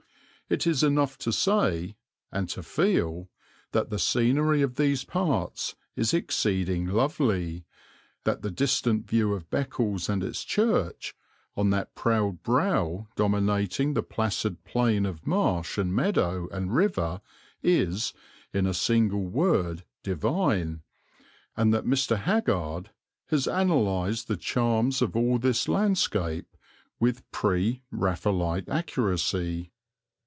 [0.49, 1.95] It is enough to say,
[2.29, 3.29] and to feel,
[3.71, 7.63] that the scenery of these parts is exceeding lovely,
[8.25, 11.15] that the distant view of Beccles and its church,
[11.55, 17.21] on that proud brow dominating the placid plain of marsh and meadow and river
[17.63, 18.11] is,
[18.53, 20.81] in a single word, divine,
[21.55, 22.17] and that Mr.
[22.17, 22.89] Haggard
[23.27, 26.57] has analysed the charms of all this landscape
[26.99, 29.71] with Pre Raphaelite accuracy.